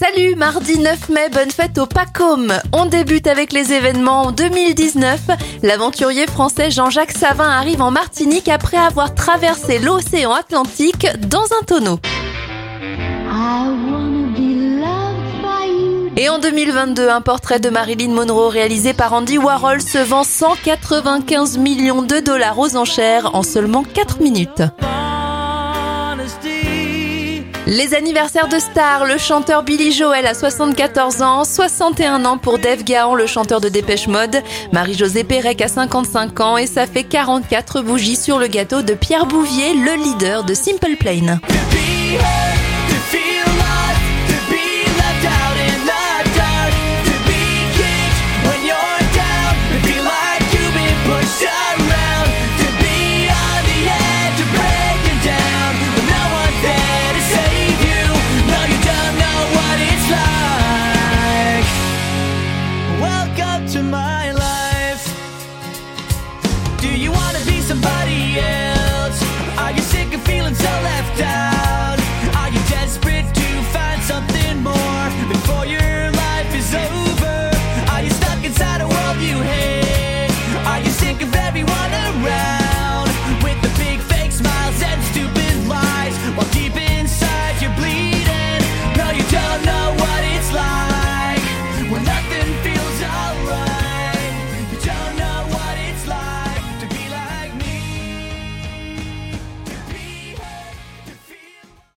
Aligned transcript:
Salut, 0.00 0.36
mardi 0.36 0.78
9 0.78 1.08
mai, 1.08 1.28
bonne 1.28 1.50
fête 1.50 1.76
au 1.76 1.86
PACOM. 1.86 2.52
On 2.72 2.86
débute 2.86 3.26
avec 3.26 3.52
les 3.52 3.72
événements 3.72 4.26
en 4.26 4.30
2019. 4.30 5.18
L'aventurier 5.64 6.28
français 6.28 6.70
Jean-Jacques 6.70 7.10
Savin 7.10 7.48
arrive 7.50 7.82
en 7.82 7.90
Martinique 7.90 8.48
après 8.48 8.76
avoir 8.76 9.12
traversé 9.16 9.80
l'océan 9.80 10.32
Atlantique 10.34 11.08
dans 11.18 11.42
un 11.42 11.64
tonneau. 11.66 11.98
Et 16.16 16.28
en 16.28 16.38
2022, 16.38 17.08
un 17.08 17.20
portrait 17.20 17.58
de 17.58 17.68
Marilyn 17.68 18.12
Monroe 18.12 18.50
réalisé 18.50 18.92
par 18.92 19.12
Andy 19.12 19.36
Warhol 19.36 19.82
se 19.82 19.98
vend 19.98 20.22
195 20.22 21.58
millions 21.58 22.02
de 22.02 22.20
dollars 22.20 22.60
aux 22.60 22.76
enchères 22.76 23.34
en 23.34 23.42
seulement 23.42 23.82
4 23.82 24.20
minutes. 24.20 24.62
Les 27.70 27.94
anniversaires 27.94 28.48
de 28.48 28.58
stars, 28.58 29.04
le 29.04 29.18
chanteur 29.18 29.62
Billy 29.62 29.92
Joel 29.92 30.26
a 30.26 30.32
74 30.32 31.20
ans, 31.20 31.44
61 31.44 32.24
ans 32.24 32.38
pour 32.38 32.58
Dave 32.58 32.82
Gahan, 32.82 33.14
le 33.14 33.26
chanteur 33.26 33.60
de 33.60 33.68
Dépêche 33.68 34.08
Mode, 34.08 34.42
Marie-Josée 34.72 35.22
Pérec 35.22 35.60
a 35.60 35.68
55 35.68 36.40
ans 36.40 36.56
et 36.56 36.66
ça 36.66 36.86
fait 36.86 37.04
44 37.04 37.82
bougies 37.82 38.16
sur 38.16 38.38
le 38.38 38.46
gâteau 38.46 38.80
de 38.80 38.94
Pierre 38.94 39.26
Bouvier, 39.26 39.74
le 39.74 40.02
leader 40.02 40.44
de 40.44 40.54
Simple 40.54 40.96
Plane. 40.98 41.40
you 67.08 67.12
wanna 67.14 67.42
be 67.46 67.60
somebody. 67.62 67.97